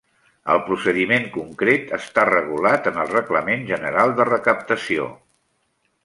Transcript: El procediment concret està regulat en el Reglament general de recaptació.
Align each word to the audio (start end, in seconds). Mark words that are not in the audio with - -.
El 0.51 0.59
procediment 0.67 1.25
concret 1.33 1.91
està 1.97 2.23
regulat 2.29 2.89
en 2.91 2.97
el 3.03 3.11
Reglament 3.15 3.65
general 3.73 4.15
de 4.21 4.27
recaptació. 4.31 5.05